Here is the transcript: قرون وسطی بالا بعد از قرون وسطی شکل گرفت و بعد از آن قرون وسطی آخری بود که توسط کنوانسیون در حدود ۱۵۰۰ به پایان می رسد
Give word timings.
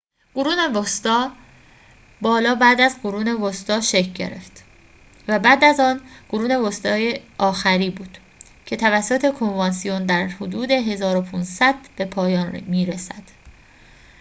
قرون 0.35 0.59
وسطی 0.75 1.29
بالا 2.21 2.55
بعد 2.55 2.81
از 2.81 3.01
قرون 3.03 3.27
وسطی 3.27 3.81
شکل 3.81 4.11
گرفت 4.13 4.63
و 5.27 5.39
بعد 5.39 5.63
از 5.63 5.79
آن 5.79 6.01
قرون 6.29 6.51
وسطی 6.51 7.13
آخری 7.37 7.89
بود 7.89 8.17
که 8.65 8.75
توسط 8.77 9.33
کنوانسیون 9.35 10.05
در 10.05 10.27
حدود 10.27 10.71
۱۵۰۰ 10.71 11.75
به 11.95 12.05
پایان 12.05 12.59
می 12.67 12.85
رسد 12.85 13.23